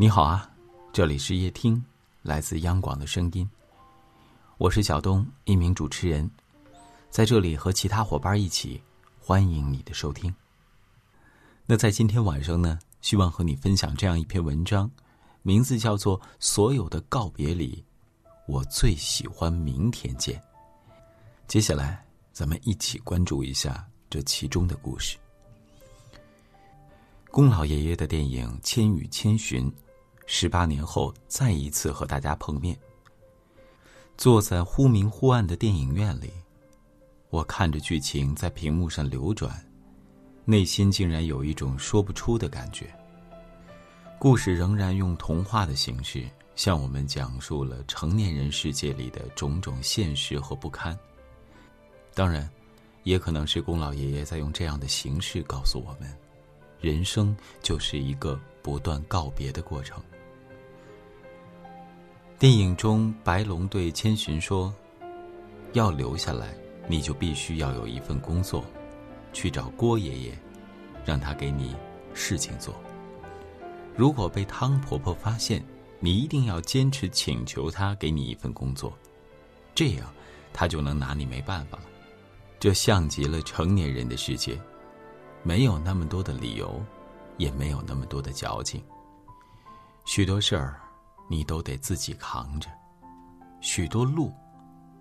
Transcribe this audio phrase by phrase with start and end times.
[0.00, 0.50] 你好啊，
[0.94, 1.84] 这里是夜听，
[2.22, 3.46] 来自央广的声音。
[4.56, 6.30] 我是小东，一名主持人，
[7.10, 8.80] 在这里和其他伙伴一起
[9.18, 10.34] 欢迎你的收听。
[11.66, 14.90] 那在今天晚上呢，希望和你分享这样一篇文章，
[15.42, 17.84] 名字叫做《所有的告别里，
[18.46, 20.34] 我最喜欢明天见》。
[21.46, 25.18] 接下来，咱们一起关注一下这其中的故事。
[27.30, 29.70] 宫老爷爷的电影《千与千寻》，
[30.32, 32.78] 十八年后再一次和大家碰面。
[34.16, 36.30] 坐在忽明忽暗的电影院里，
[37.30, 39.60] 我看着剧情在屏幕上流转，
[40.44, 42.94] 内心竟然有一种说不出的感觉。
[44.20, 50.96] 故事仍然用童话的形式向我们讲述了成年人世界里的种种现实和不堪。
[52.14, 52.48] 当然，
[53.02, 56.08] 也可能是宫老爷爷在用这样的形式告诉我们。
[56.80, 60.00] 人生就是一个不断告别的过程。
[62.40, 64.72] 电影中，白龙对千寻说
[65.74, 66.54] ：“要留下来，
[66.88, 68.64] 你就必须要有一份工作，
[69.30, 70.32] 去找郭爷爷，
[71.04, 71.76] 让他给你
[72.14, 72.74] 事情做。
[73.94, 75.62] 如果被汤婆婆发现，
[75.98, 78.90] 你一定要坚持请求她给你一份工作，
[79.74, 80.10] 这样
[80.50, 81.84] 她就能拿你没办法了。
[82.58, 84.58] 这像极了成年人的世界。”
[85.44, 86.82] 没有那么多的理由，
[87.36, 88.82] 也没有那么多的矫情。
[90.06, 90.80] 许多事儿，
[91.32, 92.68] 你都得自己扛着；
[93.60, 94.34] 许多路，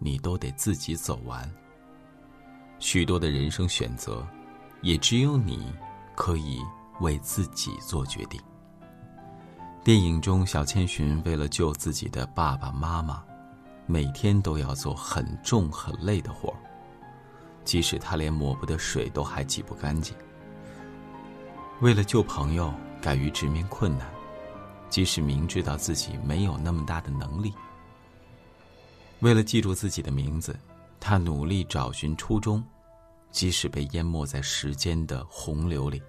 [0.00, 1.48] 你都得自己走完。
[2.80, 4.26] 许多的人生选择，
[4.82, 5.72] 也只有你
[6.16, 6.60] 可以
[7.00, 8.40] 为自己做决定。
[9.84, 13.22] 电影中，小千寻为了救自己的爸爸妈妈，
[13.86, 16.58] 每天都要做很重很累的活儿，
[17.64, 20.12] 即使他连抹布的水都还挤不干净。
[21.80, 24.12] 为了救朋友，敢于直面困难，
[24.88, 27.52] 即使明知道自己没有那么大的能力。
[29.20, 30.58] 为了记住自己的名字，
[31.00, 32.62] 他努力找寻初衷，
[33.30, 36.02] 即使被淹没在时间的洪流里。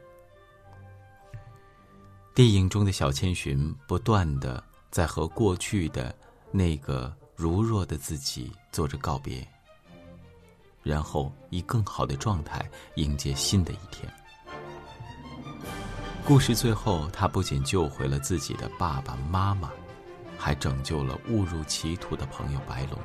[2.36, 6.16] 电影中的小千寻不断的在和过去的
[6.52, 9.48] 那个如若的自己做着告别，
[10.84, 14.08] 然后以更好的状态迎接新的一天。
[16.28, 19.72] 故事最后，他不仅救回了自己的爸爸妈妈，
[20.38, 23.00] 还拯救了误入歧途的朋友白龙，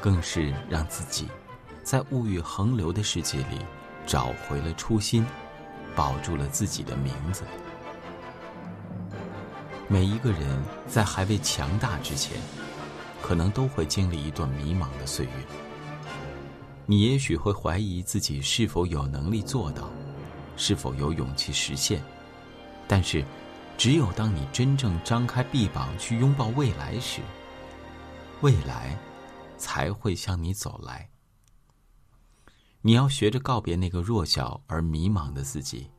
[0.00, 1.26] 更是让自己
[1.82, 3.58] 在物欲横流的世界里
[4.06, 5.26] 找回了初心，
[5.96, 7.42] 保住了自己的名字。
[9.88, 12.40] 每一个人在还未强大之前，
[13.20, 15.32] 可能都会经历一段迷茫的岁月。
[16.86, 19.90] 你也许会怀疑自己是否有能力做到。
[20.60, 22.02] 是否有勇气实现？
[22.86, 23.24] 但是，
[23.78, 27.22] 只有当你真正张开臂膀去拥抱未来时，
[28.42, 28.94] 未来
[29.56, 31.08] 才会向你走来。
[32.82, 35.90] 你要学着告别那个弱小而迷茫的自己，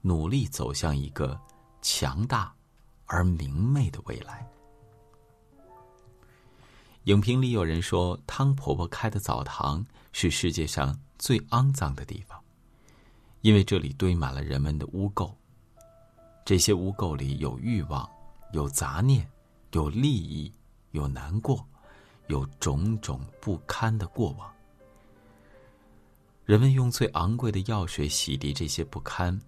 [0.00, 1.38] 努力走向一个
[1.82, 2.54] 强大
[3.04, 4.48] 而明媚的未来。
[7.04, 12.42] 影评里有人说，汤婆婆开的澡堂是世界上最肮脏的地方。
[13.46, 15.32] 因为这里堆满了人们的污垢，
[16.44, 18.10] 这些污垢里有欲望，
[18.52, 19.24] 有杂念，
[19.70, 20.52] 有利益，
[20.90, 21.64] 有难过，
[22.26, 24.52] 有种种不堪的过往。
[26.44, 29.40] 人们用最昂贵的药水洗涤这些不堪，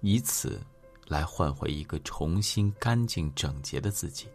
[0.00, 0.60] 以此
[1.06, 4.26] 来换回一个重新干净整洁的自己。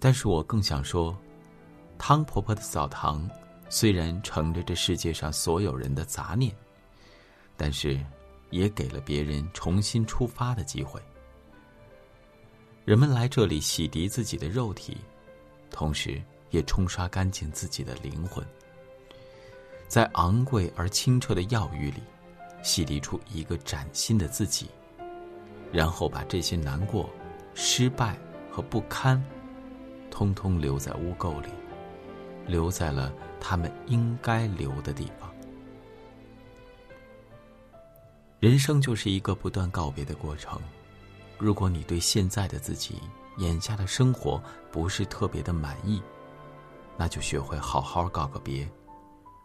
[0.00, 1.14] 但是我更想说，
[1.98, 3.28] 汤婆婆的澡堂。
[3.74, 6.54] 虽然承着这世界上所有人的杂念，
[7.56, 7.98] 但是
[8.50, 11.00] 也给了别人重新出发的机会。
[12.84, 14.98] 人们来这里洗涤自己的肉体，
[15.70, 18.46] 同时也冲刷干净自己的灵魂，
[19.88, 22.02] 在昂贵而清澈的药浴里，
[22.62, 24.68] 洗涤出一个崭新的自己，
[25.72, 27.08] 然后把这些难过、
[27.54, 28.18] 失败
[28.50, 29.24] 和不堪，
[30.10, 31.48] 通通留在污垢里。
[32.46, 35.30] 留在了他们应该留的地方。
[38.40, 40.60] 人生就是一个不断告别的过程。
[41.38, 43.00] 如果你对现在的自己、
[43.38, 46.02] 眼下的生活不是特别的满意，
[46.96, 48.68] 那就学会好好告个别，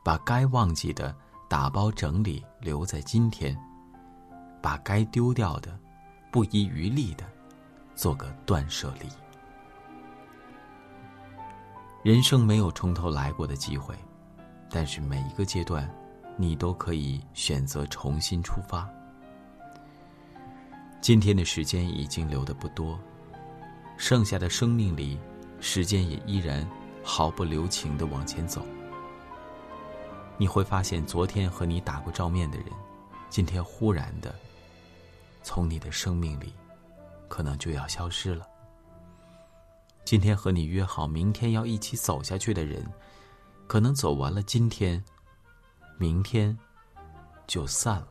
[0.03, 1.15] 把该忘记的
[1.47, 3.57] 打包整理留在今天，
[4.61, 5.77] 把该丢掉的
[6.31, 7.23] 不遗余力的
[7.95, 9.07] 做个断舍离。
[12.07, 13.93] 人生没有从头来过的机会，
[14.69, 15.93] 但是每一个阶段，
[16.37, 18.89] 你都可以选择重新出发。
[21.01, 22.97] 今天的时间已经留的不多，
[23.97, 25.19] 剩下的生命里，
[25.59, 26.65] 时间也依然
[27.03, 28.65] 毫不留情的往前走。
[30.37, 32.67] 你会发现，昨天和你打过照面的人，
[33.29, 34.33] 今天忽然的
[35.43, 36.53] 从你的生命里，
[37.27, 38.47] 可能就要消失了。
[40.07, 42.81] 今天和你约好明天要一起走下去的人，
[43.67, 45.03] 可能走完了今天，
[45.97, 46.57] 明天
[47.45, 48.07] 就散了。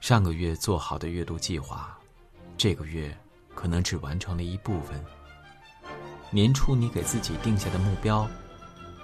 [0.00, 1.96] 上个月做好的阅读计划，
[2.56, 3.16] 这个月
[3.54, 5.00] 可能只完成了一部分。
[6.32, 8.28] 年初你给自己定下的目标。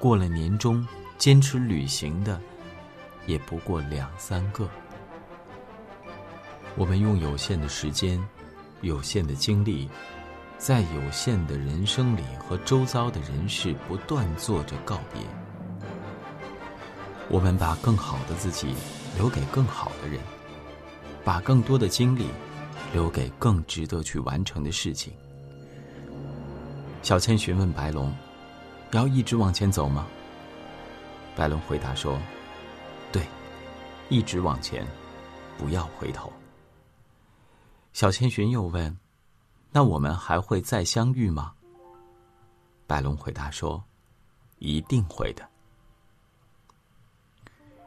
[0.01, 0.85] 过了年终，
[1.19, 2.41] 坚持履行的
[3.29, 4.69] 也不过两三个。
[6.75, 8.21] 我们用有限的时间、
[8.81, 9.89] 有限的精力，
[10.65, 15.21] 在有限的人生里和周遭的人事不断做着告别。
[17.29, 18.75] 我们把更好的自己
[19.15, 20.19] 留给更好的人，
[21.23, 22.29] 把更多的精力
[22.95, 25.13] 留给更值得去完成的事情。
[27.03, 28.11] 小千询问白龙。
[28.93, 30.07] 要一直往前走吗？
[31.37, 32.19] 白龙回答说
[33.13, 33.23] ：“对，
[34.09, 34.87] 一直往前，
[35.59, 36.33] 不要回头。”
[37.93, 38.97] 小千寻又问
[39.75, 41.53] ：“那我们还会再相遇吗？”
[42.87, 43.83] 白龙回答说
[44.61, 45.45] ：“一定会的。”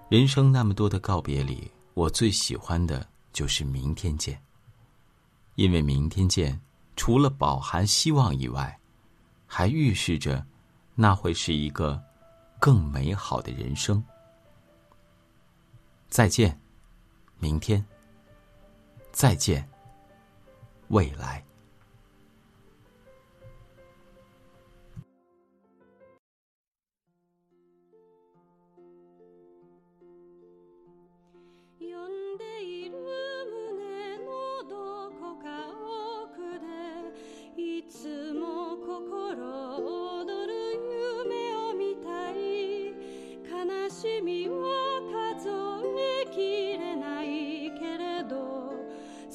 [0.09, 4.41] 人生那么多的告别里，我最喜欢的就是明天见。
[5.55, 6.59] 因为明天见，
[6.97, 8.77] 除了饱含希望以外，
[9.45, 10.45] 还预示着。
[10.99, 12.03] 那会是一个
[12.59, 14.03] 更美好的人生。
[16.09, 16.59] 再见，
[17.37, 17.85] 明天。
[19.11, 19.69] 再见，
[20.87, 21.46] 未来。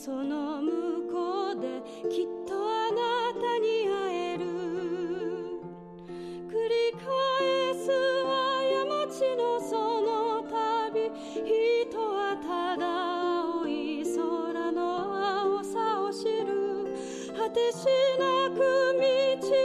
[0.04, 0.70] その向
[1.12, 4.44] こうできっとあなたに会える。
[6.50, 7.06] 繰り返
[7.72, 11.06] す過ちのその旅。
[11.44, 12.82] 人はただ
[13.42, 14.80] 青い空の
[15.54, 16.96] 青さを知る。
[17.36, 17.86] 果てし
[18.18, 18.60] なく道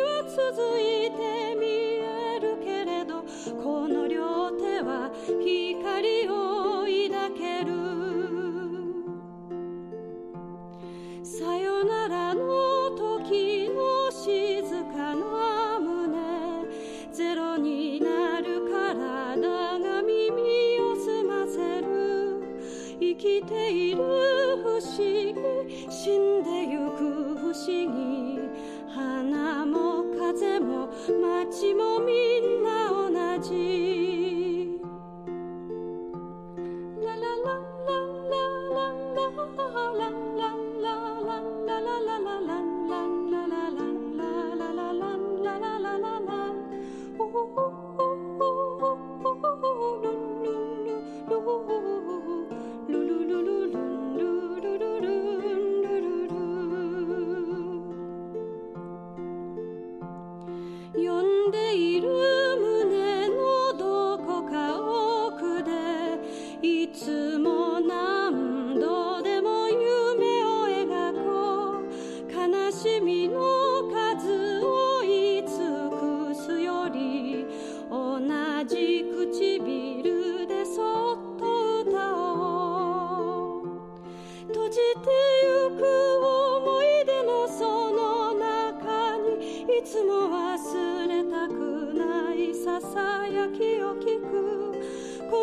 [0.06, 0.38] は続
[0.80, 3.24] いて見えるけれど
[3.63, 6.56] この両手は光を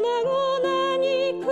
[0.04, 1.06] 々に
[1.40, 1.46] 砕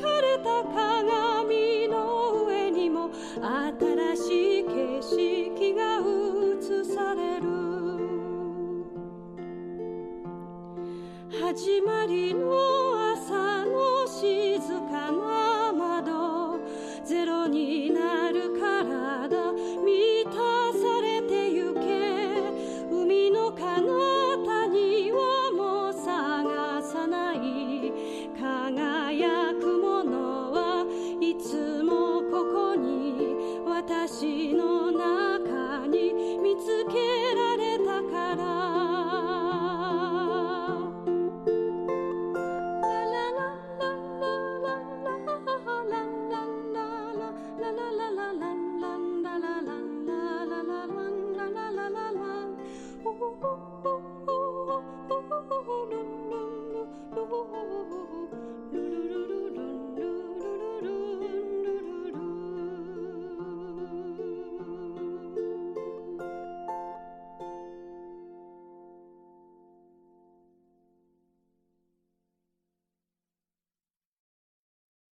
[0.00, 3.10] かれた鏡の上にも
[3.40, 7.44] 新しい景色が映される。
[11.40, 12.42] 始まりの
[13.12, 14.58] 朝の静
[14.90, 16.58] かな窓
[17.04, 18.23] ゼロになる